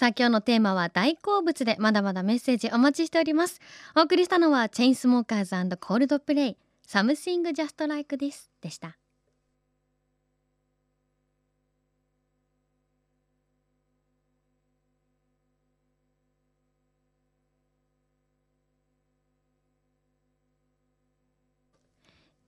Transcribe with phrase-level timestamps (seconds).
[0.00, 3.60] さあ今日のテーマは大好物でまだまだメッセージお待ちしております。
[3.94, 6.56] お送りしたのはチェインスモーカーズコールドプレイ。
[6.88, 8.96] Something Just Like This でした。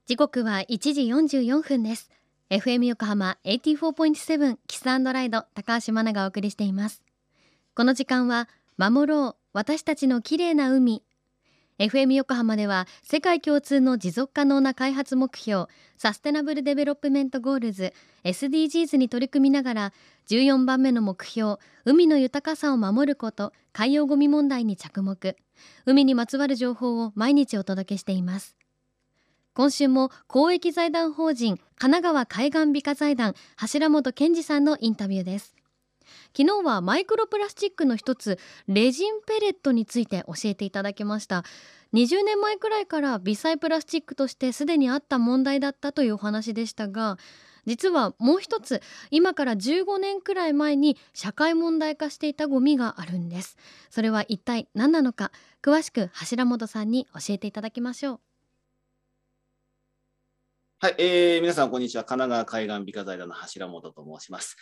[0.07, 2.09] 時刻は1時44分です。
[2.49, 7.12] FM 横浜84.7キスライド高橋真奈がお送りしています。
[7.75, 11.01] この時間は守ろう私たちの綺麗な海。
[11.79, 15.65] FM 横浜では世界共通の持続可能な開発目標
[15.97, 17.91] Sustainable Development Goals
[18.25, 19.93] SDGs に取り組みながら
[20.27, 25.35] 14番目の目標海の豊かさを守ること海洋ゴミ問題に着目。
[25.87, 28.55] 海にまつわる情報を毎日お届けしています。
[29.55, 35.55] 今週も公益財団法人かながわ海岸美化財団柱本健司さんのインタビューです。
[36.37, 41.43] 昨日はマイクロプラスチックの一つレジンペレットについて教えていただきました
[41.93, 47.17] 20年前くらいから微細プラスチックとしてすでにあった問題だったというお話でしたが
[47.65, 53.57] 実はもう一つ今から15年くらい前に社会問題化していたゴミがあるんです
[53.89, 58.19] それは一体何なのか詳しく柱本さんに教えていただきましょう
[60.83, 62.03] はい、えー、皆さん、こんにちは。
[62.03, 64.57] 神奈川海岸美化財団の柱本と申します。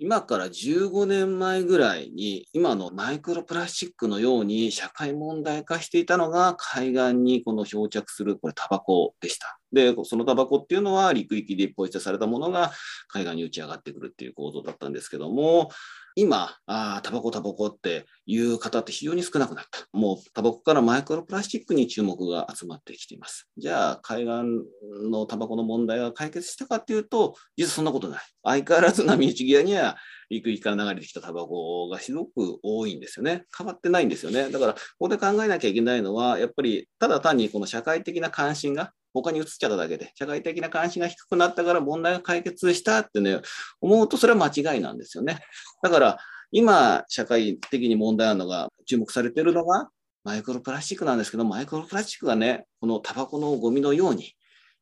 [0.00, 9.58] 今から15年前ぐらいに、今のマイクロプラスチックのように社会問題化していたのが、海岸にこの漂着する、これ、タバコでした。
[9.72, 12.70] で、そのタバコっていうのは、陸域でポイ捨てされたものが
[13.08, 15.70] 海岸に打ち上がってくるっていう構造だったんですけども、
[16.20, 19.86] 今、あタバコタバコっていう方って非常に少なくなった。
[19.92, 23.48] もうタバコからマイクロプラスチックに注目が集まってきています。
[23.56, 24.28] じゃあ、海岸
[25.08, 28.20] のタバコの問題が解決したかっていうと、実はそんなことない。
[28.42, 29.96] 相変わらず波打ち際には
[30.28, 33.44] 陸域から流れてきたタバコがすごく多いんですよね。
[33.56, 34.50] 変わってないんですよね。
[34.50, 43.40] だから、ここで考えなきゃいけないのは、やっぱりただ単にこの社会的な関心が他に移っちゃっただけで、社会的な関心が低くなったから問題が解決したってね、
[43.80, 45.40] 思うとそれは間違いなんですよね。
[45.82, 46.18] だから、
[46.50, 49.88] 今、社会的に問題あるのが、注目されているのが、
[50.24, 54.32] マイクロプラスチックなんですけど、マイクロプラスチックがね、このタバコのゴミのように、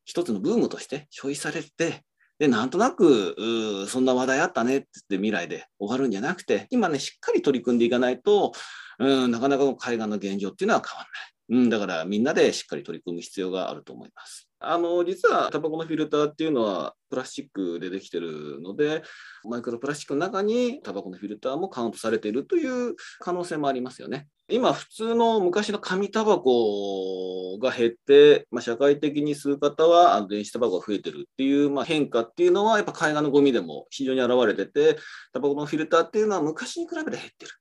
[0.05, 2.03] 一つのブームとして消費されて、
[2.39, 8.53] で、なんとなく、そんな話題あったねって言って未来で終わるんじゃなくて、今ね、しっかり取り組んでいかないと、
[8.99, 11.36] うん、なかなか海岸の現状っていうのは変わらない。
[11.49, 14.49] うん、だからみんなでしっかり取り組む必要があると思います。
[14.59, 19.03] あの実はタバコのフィルターっていうのはプラスチックでできてるので
[19.43, 24.27] マイクロプラスチックの中にタバコのフィルターもカウントされているという可能性もありますよね。
[24.49, 34.97] 今普通の昔の紙タバコが減って、まあ、社会的に吸う方は電子タバコが増えてるっていう、まあ、変化っていうのはやっぱ海岸のゴミでも非常に現れてて
[35.33, 37.51] タバコのフィルターっていうのは昔に比べて減ってる。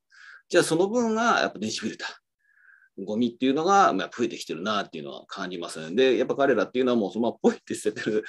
[0.49, 2.26] じゃあその分がやっぱ電子フィルター。
[3.05, 8.25] ゴミっていうのが増えてきてるなっていうのは感じますで、やっぱ彼らっていうのはもうそのままポイって捨ててる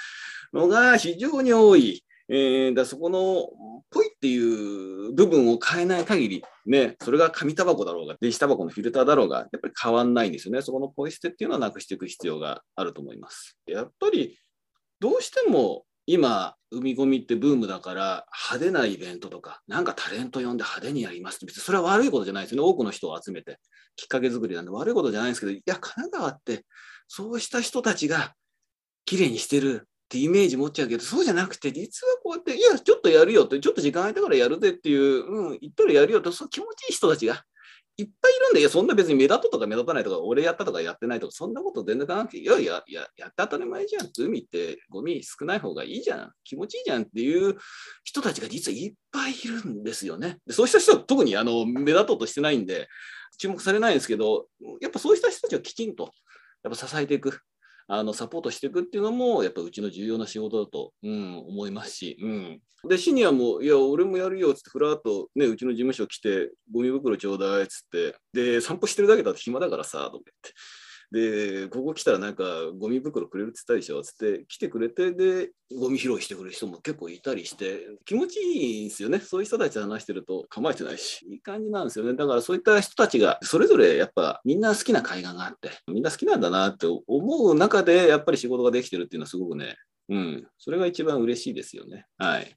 [0.54, 2.04] のが非常に多い。
[2.30, 3.48] えー、だそこの
[3.90, 10.62] ポイっていう部分を変えない限り、ね、それが紙タバコだろうが、電子タバコのフィルターだろうが、やっぱり変わんないんですよね。
[10.62, 13.58] そこのポイ捨てっていうのはなくしていく必要があると思います。
[13.66, 14.38] やっぱり
[15.00, 22.70] どうしても今、海ゴミってブームだから派手なイベントとか、なんかタレント呼んで派手にやりますって、別にそれは悪いことじゃないですよね。
[22.70, 23.60] 多くの人を集めて、
[23.98, 26.66] きっかけ作りなんで悪いことじゃないんですけど、いや、神奈川って
[27.08, 28.34] そうした人たちが
[29.06, 37.44] 綺麗にしてるってイメージ持っちゃうけど、そうじゃなくて、実はこうやって、いや、ちょっとやるよって、ちょっと時間空いたからやるぜっていう、うん、言ったらやるよと、そう気持ちいい人たちが
[38.00, 44.10] いっぱいいるんで、いや、そんな別に目立ととか目立たないとか、俺やったとかやってないとか、そんなこと全然考えなくて、いやいや、いや、やって当たり前じゃん。
[44.20, 46.32] 海ってゴミ少ない方がいいじゃん。
[46.44, 47.58] 気持ちいいじゃんっていう
[48.04, 50.38] 人たちが実はいっぱいいるんですよね。
[50.46, 52.88] でそうした人は特にあの目立とうとしてないんで、
[53.40, 54.48] 注目されないんですけど、
[54.80, 56.12] やっぱそうした人たちをきちんと
[56.64, 57.40] やっぱ支えていく。
[57.88, 70.54] あのサポートしていくっていうのも、やっぱうちの重要な仕事だと、うん、思いますし、うん、で、シニアも、いや、俺もやるよっつって、ふらっと、ね、うちの事務所来て、ゴミ袋ちょうだいっつって、で、散歩してるだけだと暇だからさ、とか言って。
[71.12, 72.44] で、ここ来たらなんか
[72.78, 74.02] ゴミ袋くれるって言ったでしょ？
[74.04, 79.20] つって来てくれて、で、ゴミ拾いしてくれる人も結構いたりして、気持ちいいんですよね。
[79.20, 82.14] そういう人たちと話してると構えてないし、いい感じなんですよね。
[82.14, 89.78] だからそういった人たちが、それぞれやっぱみんな好きな海岸があって、みんな好きなんだなって思う中で、やっぱり仕事ができてるっていうのはすごくね、
[90.10, 92.06] うん、それが一番嬉しいですよね。
[92.18, 92.54] はい。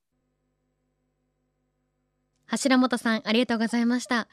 [2.50, 4.26] 柱本さんありがとうございました。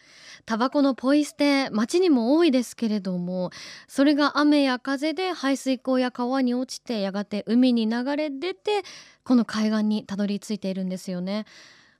[0.45, 3.51] タバコのポイ捨て街にも多いですけれども
[3.87, 8.83] それが雨や風で排水溝や川に落ちてやがて海に流れ出て
[9.23, 11.45] この海岸にたどり着いているんですよね。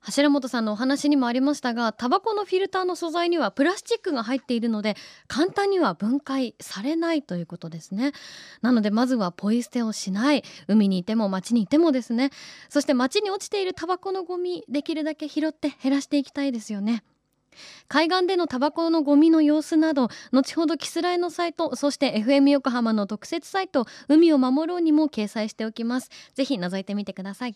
[0.01, 4.95] 柱本さんのお話にもありましたがタバコのフィルターの素材にはプラスチックが入っているので
[5.27, 8.13] 簡単には分解されないということですね。
[8.61, 10.43] なのでまずはポイ捨てをしない。
[10.67, 12.31] 海にいても街にいてもですね。
[12.69, 17.03] そして街に落ちているタバコのゴミできるだけ拾って減らしていきたいですよね。
[17.87, 26.09] 海岸でのタバコのゴミの様子など後ほどキスライのサイトそして FM 横浜の特設サイト海を守ろうにも掲載しておきます。
[26.33, 27.55] ぜひ覗いてみてください。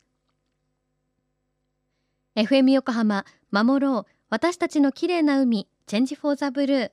[2.35, 4.11] FM 横浜守ろう。
[4.29, 6.91] 私たちの綺麗な海チェンジフォーザブルー。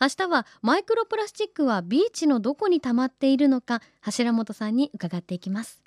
[0.00, 5.82] 明日はマイクロプラスチックはビーチのどこに溜まっているのか柱本さんに伺っていきます。